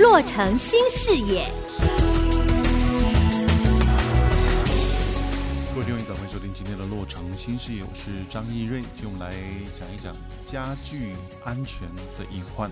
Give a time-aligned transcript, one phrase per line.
[0.00, 1.46] 洛城新视野，
[5.74, 9.36] 各位听众早，欢迎收听今天的洛城新视野，我是张义瑞，今天我们来
[9.78, 10.16] 讲一讲
[10.46, 11.86] 家具安全
[12.16, 12.70] 的隐患。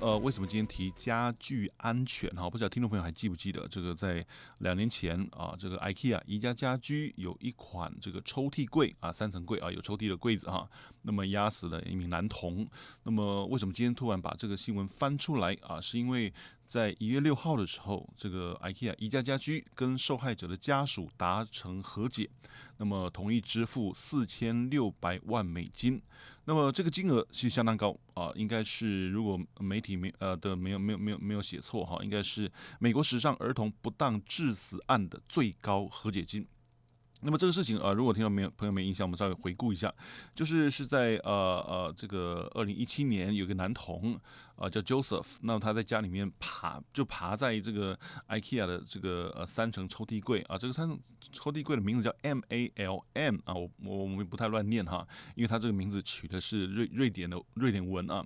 [0.00, 2.30] 呃，为什么今天提家具安全？
[2.30, 4.26] 哈，不知道听众朋友还记不记得，这个在
[4.58, 10.66] 两年前啊，这个 IKEA 宜家家居有一款这个抽屉柜啊，三层柜啊，有抽屉的柜子哈，
[11.02, 12.66] 那么压死了一名男童。
[13.02, 15.78] 那么，为什么今天突然把这个新闻翻出来啊？
[15.78, 16.32] 是因为
[16.64, 22.30] 在一月六号的时候，这个 IKEA 宜家家居跟受害者的家属达成和解，
[22.78, 26.00] 那么同意支付四千六百万美金。
[26.44, 36.46] 那么这个金额是相当高啊，应该是如果媒体没呃的没有没有没有没有写错哈，应该是美国史上儿童不当致死案的最高和解金。
[37.22, 39.92] 那么这个事情啊，如果听到没有朋友没印象，我们稍微回顾一下，
[40.34, 41.32] 就是是在呃
[41.68, 44.18] 呃这个二零一七年，有个男童
[44.56, 50.40] 啊叫 Joseph，那么他在家里面爬就爬在这个 IKEA 的这个呃三层抽屉柜。
[50.48, 50.98] 啊，这个三层
[51.30, 58.24] 抽屉柜的名字叫 M A L M 啊，我我我们不太乱念哈，因为他这个名字取的是瑞瑞典的瑞典文啊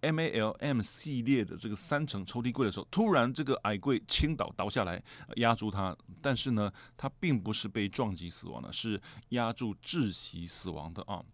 [0.00, 5.02] ，M A L M 系列的这个三层抽屉柜的时候，突然这个矮柜倾倒倒下来
[5.36, 11.24] 压住他，但是呢，他并不是被撞击死亡的，是压住窒息死亡的啊。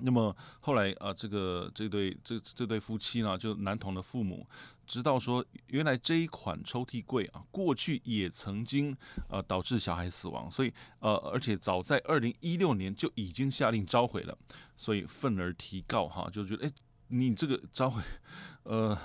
[0.00, 4.46] 那么后来啊，这个这对这这对夫妻呢，就男童的父母
[4.86, 8.96] 知道说，原来这一款抽屉柜啊，过去也曾经
[9.28, 14.38] 呃导致小孩死亡，所以呃，而且早在二零一六年就已经下令召回了，
[14.76, 16.70] 所以愤而提告哈，就觉得哎，
[17.08, 18.00] 你这个召回，
[18.62, 18.96] 呃。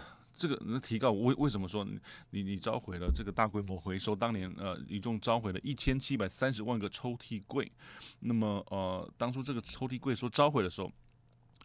[0.44, 1.88] 这个那提告为为什么说
[2.32, 4.14] 你你召回了这个大规模回收？
[4.14, 7.72] 当年呃一共召回了一千七百三十万个抽屉柜，
[8.20, 10.92] 那么呃当初这个抽屉柜说召回的时候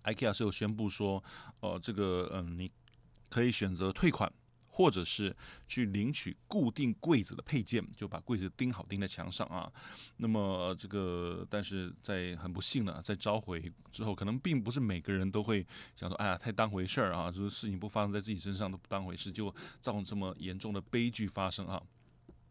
[0.04, 1.20] ，IKEA 是有宣布说，
[1.58, 2.70] 呃这个嗯、你
[3.28, 4.32] 可以选择退款。
[4.78, 9.68] 或者是去领取固定柜子的配件，就把柜子钉好钉在墙上啊。
[10.18, 15.66] 那么这个，但是在很不幸的，在召回之后，可能并不是每个人都会
[15.96, 21.82] 想说，哎呀，太当回事儿啊，就是事情不发生在自己身上都不当回事，就造成这么严重的悲剧发生啊，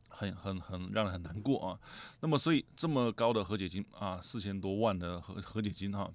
[0.10, 1.80] 很很很让人很难过啊。
[2.20, 6.12] 那么，所以这么高的和解金啊，四千多万的和和解金哈、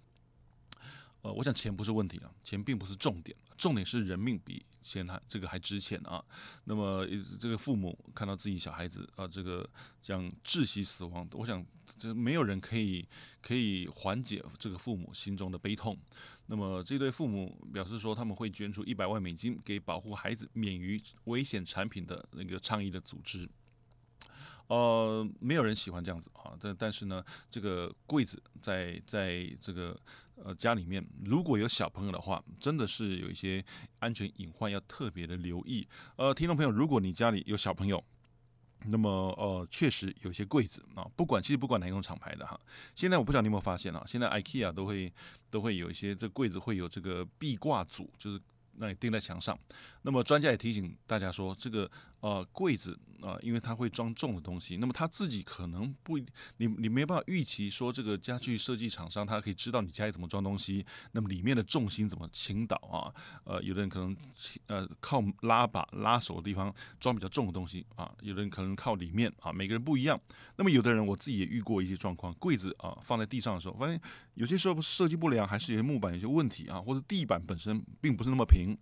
[1.23, 6.23] 呃，我想钱不是问题了，钱并不是重点，重点是人命比钱还这个还值钱啊。
[6.65, 7.07] 那么
[7.39, 9.69] 这个父母看到自己小孩子啊，这个
[10.03, 11.65] 这样窒息死亡，我想
[11.97, 13.07] 这没有人可以
[13.41, 15.97] 可以缓解这个父母心中的悲痛。
[16.47, 23.49] 那么这对父母表示说，他们会捐出一百万美金给保护孩子免于危险产品的那个倡议的组织。
[24.69, 29.99] 呃，没有人喜欢这样子啊，但但是呢，这个柜子在在这个
[30.45, 33.65] 呃家里面，如果有小朋友的话，真的是有一些
[33.99, 35.87] 安全隐患要特别的留意。
[36.17, 38.03] 呃，听众朋友，如果你家里有小朋友，
[38.87, 42.61] 那么呃，确实有些柜子啊，不管其实不管哪一种厂牌的哈，
[42.95, 45.13] 现在我不知道你有没有发现啊，现在 IKEA 都会
[45.51, 48.41] 都会有一些这柜子会有这个壁挂组，就是。
[48.77, 49.57] 那你钉在墙上，
[50.01, 51.89] 那么专家也提醒大家说，这个
[52.23, 56.19] 呃柜子啊、呃，因为它会装重的东西，那么他自己可能不，
[56.57, 63.15] 你你没办法预期说这个家具设计厂商他可以知道你家里怎么装东西，那么里面的重心怎么倾倒啊？
[63.45, 64.17] 呃，有的人可能
[64.67, 70.21] 呃靠拉把拉手的地方装比较重的东西啊，有的人可能靠里面啊，每个人不一样。
[70.57, 74.01] 那么有的人我自己也遇过一些状况，柜子啊放在地上的时候，发现
[74.35, 78.79] 有些时候设计不良，还是有些木板有些问题啊，或者地板本身并不是那么平。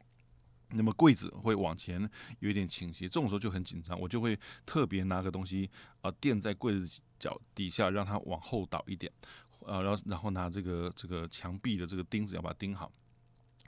[0.72, 2.08] 那么柜子会往前
[2.38, 5.69] 有一点倾斜，这种时候就很紧张，我就会特别拿个东西
[6.00, 9.12] 啊垫在柜子脚底下，让它往后倒一点，
[9.66, 12.92] 呃，然后然后拿这个这个墙壁的这个钉子要把它钉好。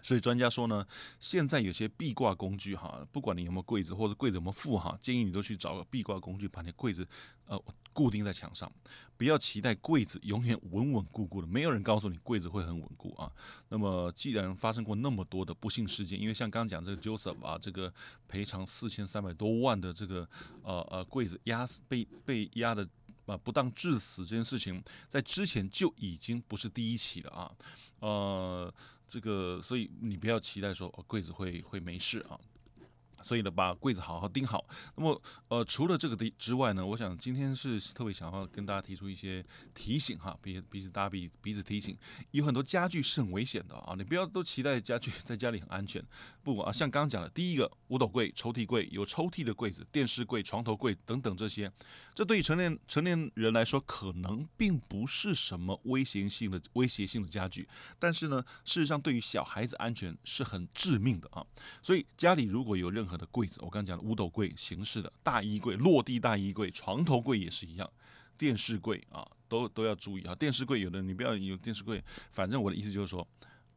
[0.02, 0.86] 所以专家说呢，
[1.20, 7.06] 现在有些壁挂工具哈，不管你有没有柜子或者柜子有没有附哈，建议你都去找个壁挂工具，把你柜子
[7.46, 8.70] 呃固定在墙上，
[9.16, 13.30] 不要期待柜子永远稳稳固固的，没有人告诉你柜子会很稳固啊。
[13.68, 17.92] 那么既然发生过那么多的不幸事件，因为像刚刚讲这个 Joseph 啊，这个
[18.27, 20.28] 赔偿四千三百多万的这个
[20.62, 22.88] 呃呃柜子压死被被压的
[23.27, 27.53] 啊不当致死这件事情，在之前就已经不是第一起了啊，
[28.01, 28.74] 呃。
[29.13, 32.41] 这个，所以你不要期待说哦，柜子会会没事啊。
[33.22, 34.66] 所以呢，把柜子好好钉好。
[34.97, 41.97] 那么，呃，除了这个的之外呢，我想今天是特别想要跟大家提出一些提醒哈，彼彼此大家彼彼此提醒，
[42.33, 46.04] 有很多家具是很危险的啊，你不要都期待家具在家里很安全，
[46.42, 51.71] 不啊，像刚刚讲的，第一个五斗柜、抽屉柜，有抽屉的柜子、电视柜、床头柜等等这些，
[52.15, 57.68] 这对于成年成年人来说，可能并不是什么威胁性的威胁性的家具，
[57.98, 61.45] 但是呢，事实上对于小孩子安全是很致命的啊，
[61.83, 67.88] 所以家里如果有任何何的柜子，我刚刚讲的五斗柜形式的大衣柜、落地大衣柜、床头柜也是一样，
[68.36, 70.34] 电视柜啊，都都要注意啊。
[70.34, 73.28] 电视柜有的你不要有电视柜，反正我的意思就是说。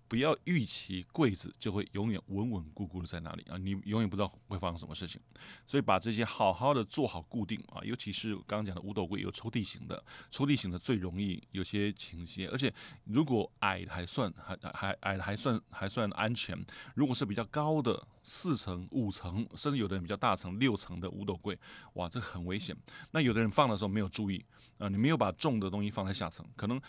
[0.07, 5.19] 不要预期柜子就会永远稳稳固固的在那里啊，你永远不知道会发生什么事情，
[5.65, 12.71] 所以把这些好好的做好固定啊，尤其是刚刚讲的五斗柜有抽屉型的，抽屉型的最容易有些倾斜，而且
[13.05, 16.55] 如果矮的还算还还矮的还算还算安全，
[16.93, 21.57] 如果是比较高的四层五层，甚至有的人比较大层六层的五斗柜，
[21.93, 22.75] 哇，这很危险。
[23.11, 24.45] 那有的人放的时候没有注意
[24.77, 26.79] 啊，你没有把重的东西放在下层，可能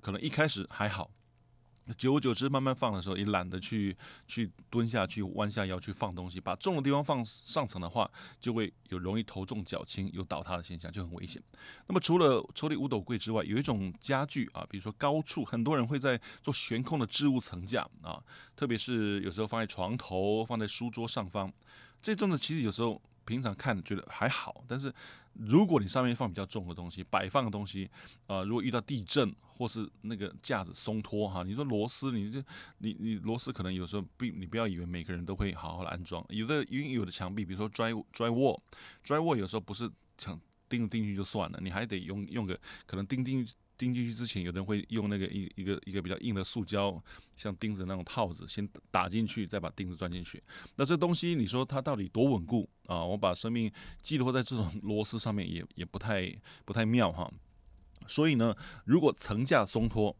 [0.00, 1.10] 可能一开始还好。
[1.98, 3.96] 久而久之，慢慢放的时候也懒得去
[4.26, 8.08] 去蹲下去弯下腰去放东西，把重的地方放上层的话，
[8.40, 11.42] 就会有容易头重脚轻有倒塌的现象，就很危险。
[11.88, 18.22] 那么除了抽屉五斗柜之外，有一种家具啊，比如说高处，很多人会在做悬空的置物层架啊，
[18.54, 21.52] 特别是有时候放在床头、放在书桌上方，
[22.00, 24.92] 这种的其实有时候平常看觉得还好，但是
[25.34, 27.90] 如果你上面放比较重的东西，摆放的东西，
[28.26, 29.34] 啊，如果遇到地震。
[29.54, 32.42] 或是那个架子松脱哈，你说螺丝，你这
[32.78, 38.58] 你你螺丝可能有时候不你不要以为每个人都会好好的安装，有的因为有的墙壁，比如说 dry drywall
[39.06, 39.88] drywall 有时候不是
[40.18, 43.46] 墙钉钉进去就算了，你还得用用个可能钉钉
[43.82, 47.02] 钉进去之前，有的人会用那个一一个一个比较硬的塑胶
[47.36, 50.40] 像钉子那种套子先打进去，再把钉子钻进去。
[50.76, 53.04] 那这东西你说它到底多稳固啊？
[53.04, 53.68] 我把生命
[54.00, 56.32] 寄托在这种螺丝上面也也不太
[56.64, 57.28] 不太妙哈。
[58.06, 60.16] 所以呢，如果层架松脱，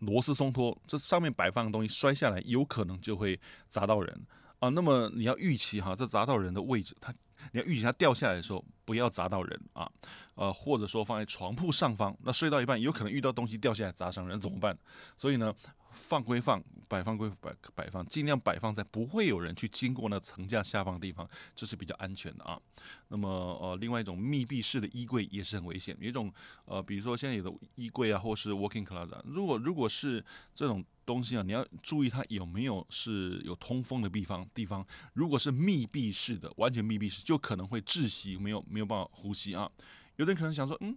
[0.00, 4.26] 螺丝松脱，这上面摆放的东西摔下来，有可能就会砸到人
[4.64, 4.68] 啊。
[4.70, 7.12] 那么你要预期哈，这砸到人的位置，它
[7.52, 9.90] 你要预期它掉下来的时候不要砸到人啊。
[10.34, 14.76] 呃，或者说放在床铺上方，那睡到一半有可能遇到东西掉下来砸伤人怎么办？
[15.16, 15.54] 所以呢。
[15.94, 22.60] 放归放，摆放归摆摆放，尽量摆放在不会有人去经过那层架下方的地方，这是比较安全的啊。
[23.08, 25.96] 那么呃，另外一种密闭式的衣柜也是很危险。
[26.00, 26.32] 有一种
[26.64, 30.24] 呃，比如说现在有的衣柜啊，或是 walk-in closet，如果如果是
[30.54, 34.86] 这种东西啊，你要注意它有没有是有通风的地方地方。
[35.12, 39.70] 如果是密闭式的，完全密闭式，就可能会窒息，没有没有办法呼吸啊。
[40.16, 40.96] 有的可能想说，嗯，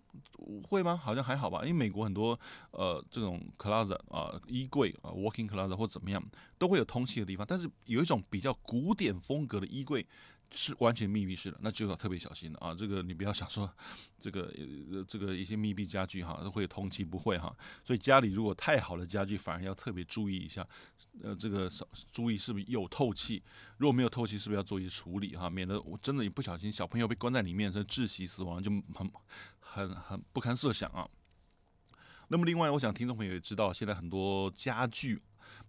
[0.68, 0.96] 会吗？
[0.96, 2.40] 好像还好吧，因为美国很多
[2.72, 6.24] 呃这种 closet 啊、呃、衣柜啊，walking closet 或怎么样，
[6.58, 7.46] 都会有通气的地方。
[7.48, 10.06] 但是有一种比较古典风格的衣柜
[10.54, 12.74] 是完全密闭式的，那就要特别小心了啊。
[12.74, 13.72] 这个你不要想说
[14.18, 14.54] 这个
[14.92, 17.56] 呃这个一些密闭家具哈都会通气，不会哈。
[17.84, 20.68] 所以家里如果太好的家具，反而要特别注意一下。
[21.24, 21.68] 呃，这个
[22.12, 23.42] 注意是不是有透气？
[23.78, 25.50] 如果没有透气，是不是要做一些处理哈？
[25.50, 29.12] 免得我真的一不小心小朋友被关在里面，这窒息死亡就很
[29.60, 31.10] 很很不堪设想啊。
[32.28, 35.20] 那么另外，我想听众朋友也知道，现在很多家具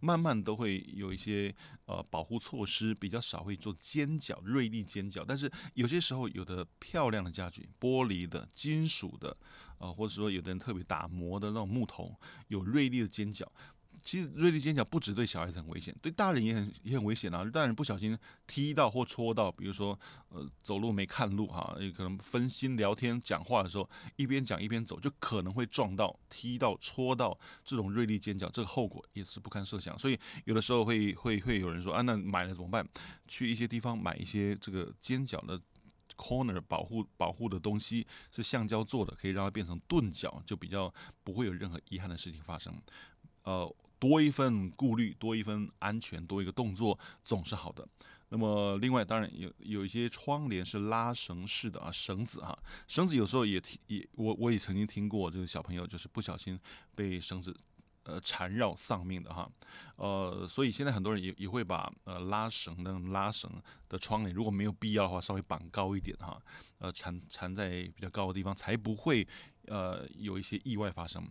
[0.00, 1.54] 慢慢都会有一些
[1.86, 9.36] 呃保护措施，比较少会做尖角、锐利尖角，但是有些时候有的漂亮的家具，玻璃的、金属的，
[9.78, 12.14] 呃，或者说有的人特别打磨的那种木头，
[12.48, 13.50] 有锐利的尖角。
[14.02, 17.44] 其实锐利尖角不只对小孩子很危险，对大人也很也很危险啊！
[17.52, 18.16] 大人不小心
[18.46, 19.98] 踢到或戳到，比如说
[20.28, 29.98] 呃走路没看路哈，也可能分心聊天讲话的时候，一边讲一边走，就可能会撞到、踢到、戳到这种锐利尖角，这个后果也是不堪设想。
[29.98, 32.88] 所以有的时候会会会有人说啊，那买了怎么办？
[33.26, 35.60] 去一些地方买一些这个尖角的
[36.16, 40.92] corner 保护保护的东西，是橡胶做的，可以让它变成钝角，就比较
[41.24, 42.80] 不会有任何遗憾的事情发生。
[43.42, 43.74] 呃。
[43.98, 47.86] 多一份顾虑，多一份安全，多一个动作总是好的。
[48.30, 56.60] 那么，另外当然有有一些窗帘是拉绳式的啊，绳子哈，绳子有时候也听也我我也曾经听过这个小朋友就是不小心
[56.94, 57.56] 被绳子
[58.02, 59.50] 呃缠绕丧命的哈，
[59.96, 63.50] 呃，所以现在很多人也也会把呃拉绳的拉绳
[63.88, 66.38] 的窗帘如果没有必要的话，稍微绑高一点哈，
[66.80, 69.26] 呃缠缠在比较高的地方，才不会
[69.68, 71.26] 呃有一些意外发生。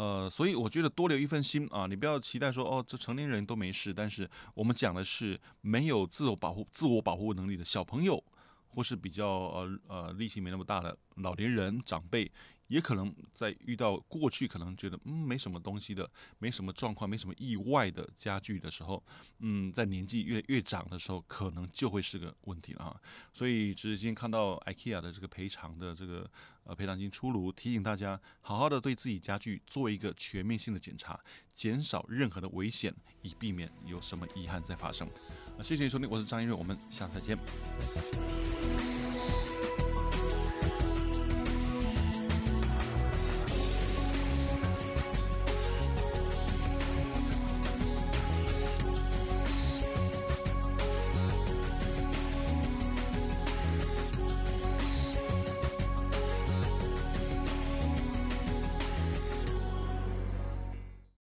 [0.00, 3.92] 呃，所以我觉得多留一份心啊，你不要期待说哦，这成年人都没事。
[3.92, 8.24] 但是我们讲的是没有自我保护、自我保护能力的小朋友，
[8.68, 12.32] 或是比较呃呃力气没那么大的老年人长辈，
[12.70, 16.08] 也可能在遇到过去可能觉得嗯没什么东西的，
[16.38, 19.02] 没什么状况，没什么意外的家具的时候，
[19.40, 22.96] 嗯，在年纪越越长的时候，可能就会是个问题了啊。
[23.32, 26.30] 所以，只是今天看到 IKEA 的这个赔偿的这个
[26.62, 31.18] 呃赔偿金出炉，提醒大家好好的对自己家具做一个全面性的检查，
[31.52, 35.08] 减少任何的危险，以避免有什么遗憾再发生。
[35.56, 38.99] 那谢谢你收听，我是张一瑞，我们下次再见。